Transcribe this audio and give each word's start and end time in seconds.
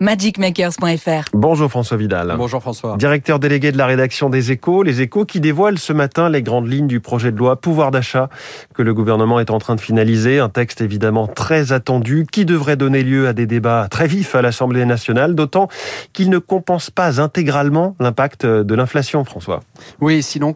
magicmakers.fr. 0.00 1.28
Bonjour 1.32 1.70
François 1.70 1.96
Vidal. 1.96 2.34
Bonjour 2.36 2.60
François. 2.60 2.96
Directeur 2.96 3.38
délégué 3.38 3.70
de 3.72 3.78
la 3.78 3.86
rédaction 3.86 4.30
des 4.30 4.50
Échos, 4.50 4.82
les 4.82 5.00
Échos 5.00 5.24
qui 5.24 5.40
dévoilent 5.40 5.78
ce 5.78 5.92
matin 5.92 6.28
les 6.28 6.42
grandes 6.42 6.68
lignes 6.68 6.86
du 6.86 7.00
projet 7.00 7.30
de 7.30 7.36
loi 7.36 7.60
pouvoir 7.60 7.90
d'achat 7.90 8.28
que 8.74 8.82
le 8.82 8.94
gouvernement 8.94 9.38
est 9.38 9.50
en 9.50 9.58
train 9.58 9.76
de 9.76 9.80
finaliser, 9.80 10.38
un 10.40 10.48
texte 10.48 10.80
évidemment 10.80 11.26
très 11.28 11.72
attendu 11.72 12.26
qui 12.30 12.44
devrait 12.44 12.76
donner 12.76 13.02
lieu 13.02 13.28
à 13.28 13.32
des 13.32 13.46
débats 13.46 13.86
très 13.90 14.06
vifs 14.06 14.34
à 14.34 14.42
l'Assemblée 14.42 14.84
nationale, 14.84 15.34
d'autant 15.34 15.68
qu'il 16.12 16.30
ne 16.30 16.38
compense 16.38 16.90
pas 16.90 17.20
intégralement 17.20 17.94
l'impact 18.00 18.44
de 18.44 18.74
l'inflation, 18.74 19.24
François. 19.24 19.60
Oui, 20.00 20.22
si 20.22 20.38
l'on 20.40 20.52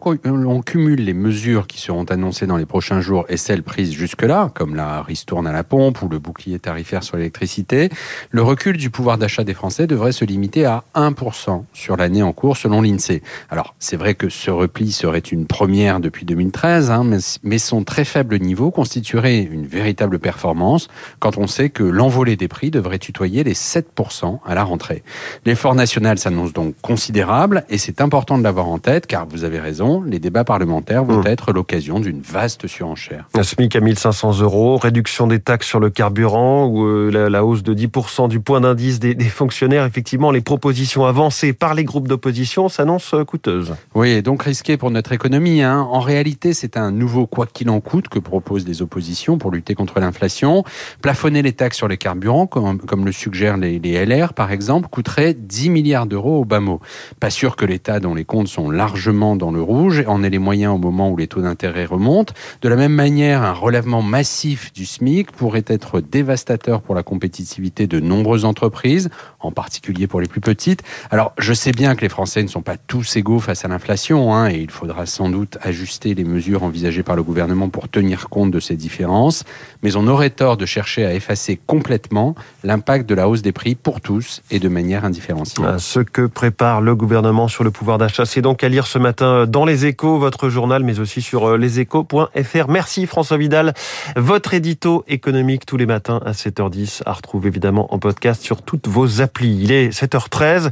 cumule 0.61 1.03
les 1.03 1.13
mesures 1.13 1.67
qui 1.67 1.79
seront 1.79 2.03
annoncées 2.05 2.47
dans 2.47 2.57
les 2.57 2.65
prochains 2.65 2.99
jours 2.99 3.25
et 3.29 3.37
celles 3.37 3.63
prises 3.63 3.93
jusque-là, 3.93 4.51
comme 4.53 4.75
la 4.75 5.01
ristourne 5.01 5.47
à 5.47 5.51
la 5.51 5.63
pompe 5.63 6.01
ou 6.01 6.09
le 6.09 6.19
bouclier 6.19 6.59
tarifaire 6.59 7.03
sur 7.03 7.17
l'électricité, 7.17 7.89
le 8.31 8.41
recul 8.41 8.77
du 8.77 8.89
pouvoir 8.89 9.17
d'achat 9.17 9.36
des 9.43 9.53
Français 9.53 9.87
devrait 9.87 10.11
se 10.11 10.25
limiter 10.25 10.65
à 10.65 10.83
1% 10.95 11.63
sur 11.73 11.97
l'année 11.97 12.23
en 12.23 12.33
cours 12.33 12.57
selon 12.57 12.81
l'INSEE. 12.81 13.21
Alors, 13.49 13.75
c'est 13.79 13.97
vrai 13.97 14.15
que 14.15 14.29
ce 14.29 14.51
repli 14.51 14.91
serait 14.91 15.19
une 15.19 15.45
première 15.45 15.99
depuis 15.99 16.25
2013, 16.25 16.91
hein, 16.91 17.03
mais, 17.43 17.57
son 17.57 17.83
très 17.83 18.05
faible 18.05 18.39
niveau 18.39 18.71
constituerait 18.71 19.39
une 19.39 19.65
véritable 19.65 20.19
performance 20.19 20.87
quand 21.19 21.37
on 21.37 21.47
sait 21.47 21.69
que 21.69 21.83
l'envolée 21.83 22.35
des 22.35 22.47
prix 22.47 22.69
devrait 22.69 22.99
tutoyer 22.99 23.43
les 23.43 23.53
7% 23.53 24.39
à 24.45 24.55
la 24.55 24.63
rentrée. 24.63 25.03
L'effort 25.45 25.75
national 25.75 26.17
s'annonce 26.19 26.53
donc 26.53 26.75
considérable 26.81 27.65
et 27.69 27.77
c'est 27.77 27.99
important 27.99 28.37
de 28.37 28.43
l'avoir 28.43 28.67
en 28.67 28.77
tête 28.77 29.07
car 29.07 29.25
vous 29.25 29.43
avez 29.43 29.59
raison, 29.59 30.01
les 30.03 30.19
débats 30.19 30.43
parlementaires 30.43 31.03
vont 31.03 31.23
mmh. 31.23 31.27
être 31.27 31.51
l'occasion 31.51 31.99
d'une 31.99 32.21
vaste 32.21 32.67
surenchère. 32.67 33.27
Un 33.33 33.43
SMIC 33.43 33.75
à 33.75 33.79
1500 33.79 34.41
euros, 34.41 34.77
réduction 34.77 35.27
des 35.27 35.39
taxes 35.39 35.67
sur 35.67 35.79
le 35.79 35.89
carburant 35.89 36.67
ou 36.67 36.85
euh, 36.85 37.29
la, 37.29 37.43
hausse 37.43 37.63
de 37.63 37.73
10% 37.73 38.29
du 38.29 38.39
point 38.39 38.61
d'indice 38.61 38.99
des 38.99 39.15
fonctionnaires, 39.25 39.85
effectivement, 39.85 40.31
les 40.31 40.41
propositions 40.41 41.05
avancées 41.05 41.53
par 41.53 41.73
les 41.73 41.83
groupes 41.83 42.07
d'opposition 42.07 42.69
s'annoncent 42.69 43.23
coûteuses. 43.25 43.75
Oui, 43.95 44.21
donc 44.21 44.43
risquées 44.43 44.77
pour 44.77 44.91
notre 44.91 45.11
économie. 45.11 45.61
Hein. 45.61 45.87
En 45.91 45.99
réalité, 45.99 46.53
c'est 46.53 46.77
un 46.77 46.91
nouveau 46.91 47.25
quoi 47.25 47.47
qu'il 47.47 47.69
en 47.69 47.79
coûte 47.79 48.09
que 48.09 48.19
proposent 48.19 48.67
les 48.67 48.81
oppositions 48.81 49.37
pour 49.37 49.51
lutter 49.51 49.75
contre 49.75 49.99
l'inflation. 49.99 50.63
Plafonner 51.01 51.41
les 51.41 51.53
taxes 51.53 51.77
sur 51.77 51.87
les 51.87 51.97
carburants, 51.97 52.47
comme, 52.47 52.79
comme 52.79 53.05
le 53.05 53.11
suggèrent 53.11 53.57
les, 53.57 53.79
les, 53.79 54.05
LR, 54.05 54.33
par 54.33 54.51
exemple, 54.51 54.87
coûterait 54.89 55.33
10 55.33 55.69
milliards 55.69 56.05
d'euros 56.05 56.41
au 56.41 56.45
bas 56.45 56.59
mot. 56.59 56.79
Pas 57.19 57.29
sûr 57.29 57.55
que 57.55 57.65
l'État, 57.65 57.99
dont 57.99 58.13
les 58.13 58.25
comptes 58.25 58.47
sont 58.47 58.69
largement 58.69 59.35
dans 59.35 59.51
le 59.51 59.61
rouge, 59.61 60.03
en 60.07 60.23
ait 60.23 60.29
les 60.29 60.39
moyens 60.39 60.73
au 60.73 60.77
moment 60.77 61.09
où 61.09 61.17
les 61.17 61.27
taux 61.27 61.41
d'intérêt 61.41 61.85
remontent. 61.85 62.33
De 62.61 62.69
la 62.69 62.75
même 62.75 62.93
manière, 62.93 63.43
un 63.43 63.53
relèvement 63.53 64.01
massif 64.01 64.71
du 64.73 64.85
SMIC 64.85 65.31
pourrait 65.31 65.65
être 65.67 66.01
dévastateur 66.01 66.81
pour 66.81 66.95
la 66.95 67.03
compétitivité 67.03 67.87
de 67.87 67.99
nombreuses 67.99 68.45
entreprises, 68.45 69.06
en 69.39 69.51
particulier 69.51 70.07
pour 70.07 70.21
les 70.21 70.27
plus 70.27 70.41
petites. 70.41 70.83
Alors, 71.11 71.33
je 71.37 71.53
sais 71.53 71.71
bien 71.71 71.95
que 71.95 72.01
les 72.01 72.09
Français 72.09 72.43
ne 72.43 72.47
sont 72.47 72.61
pas 72.61 72.77
tous 72.77 73.15
égaux 73.15 73.39
face 73.39 73.65
à 73.65 73.67
l'inflation, 73.67 74.33
hein, 74.33 74.49
et 74.49 74.57
il 74.57 74.71
faudra 74.71 75.05
sans 75.05 75.29
doute 75.29 75.57
ajuster 75.61 76.13
les 76.13 76.23
mesures 76.23 76.63
envisagées 76.63 77.03
par 77.03 77.15
le 77.15 77.23
gouvernement 77.23 77.69
pour 77.69 77.89
tenir 77.89 78.29
compte 78.29 78.51
de 78.51 78.59
ces 78.59 78.75
différences, 78.75 79.43
mais 79.83 79.95
on 79.95 80.07
aurait 80.07 80.29
tort 80.29 80.57
de 80.57 80.65
chercher 80.65 81.05
à 81.05 81.13
effacer 81.13 81.59
complètement 81.65 82.35
l'impact 82.63 83.07
de 83.07 83.15
la 83.15 83.29
hausse 83.29 83.41
des 83.41 83.51
prix 83.51 83.75
pour 83.75 84.01
tous 84.01 84.41
et 84.51 84.59
de 84.59 84.69
manière 84.69 85.05
indifférenciée. 85.05 85.63
Ah, 85.65 85.79
ce 85.79 85.99
que 85.99 86.25
prépare 86.25 86.81
le 86.81 86.95
gouvernement 86.95 87.47
sur 87.47 87.63
le 87.63 87.71
pouvoir 87.71 87.97
d'achat, 87.97 88.25
c'est 88.25 88.41
donc 88.41 88.63
à 88.63 88.69
lire 88.69 88.87
ce 88.87 88.97
matin 88.97 89.45
dans 89.45 89.65
Les 89.65 89.85
Échos, 89.85 90.17
votre 90.17 90.49
journal, 90.49 90.83
mais 90.83 90.99
aussi 90.99 91.21
sur 91.21 91.45
euh, 91.47 91.57
leséchos.fr. 91.57 92.67
Merci 92.69 93.05
François 93.05 93.37
Vidal. 93.37 93.73
Votre 94.15 94.53
édito 94.53 95.03
économique 95.07 95.65
tous 95.65 95.77
les 95.77 95.85
matins 95.85 96.21
à 96.25 96.31
7h10 96.31 97.01
à 97.05 97.13
retrouver 97.13 97.47
évidemment 97.47 97.93
en 97.93 97.99
podcast 97.99 98.41
sur 98.41 98.61
toutes 98.61 98.87
vos 98.87 98.96
applis. 99.21 99.59
Il 99.61 99.71
est 99.71 99.89
7h13 99.89 100.71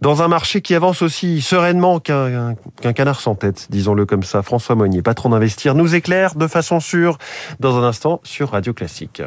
dans 0.00 0.22
un 0.22 0.28
marché 0.28 0.60
qui 0.60 0.74
avance 0.74 1.02
aussi 1.02 1.40
sereinement 1.40 2.00
qu'un 2.00 2.54
canard 2.94 3.20
sans 3.20 3.34
tête, 3.34 3.66
disons-le 3.70 4.06
comme 4.06 4.22
ça. 4.22 4.42
François 4.42 4.74
Monnier, 4.74 5.02
patron 5.02 5.30
d'investir, 5.30 5.74
nous 5.74 5.94
éclaire 5.94 6.34
de 6.34 6.46
façon 6.46 6.80
sûre 6.80 7.18
dans 7.60 7.76
un 7.76 7.84
instant 7.84 8.20
sur 8.22 8.50
Radio 8.50 8.72
Classique. 8.72 9.22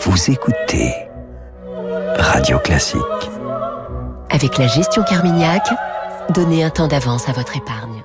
Vous 0.00 0.30
écoutez 0.30 0.92
Radio 2.18 2.58
Classique. 2.58 3.00
Avec 4.30 4.58
la 4.58 4.66
gestion 4.66 5.02
Carmignac, 5.02 5.68
donnez 6.30 6.64
un 6.64 6.70
temps 6.70 6.88
d'avance 6.88 7.28
à 7.28 7.32
votre 7.32 7.56
épargne. 7.56 8.02